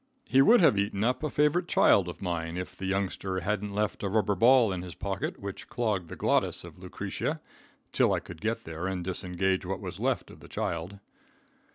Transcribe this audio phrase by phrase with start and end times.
[0.25, 4.01] He would have eaten up a favorite child of mine, if the youngster hadn't left
[4.01, 7.39] a rubber ball in his pocket which clogged the glottis of Lucretia
[7.91, 10.97] till I could get there and disengage what was left of the child.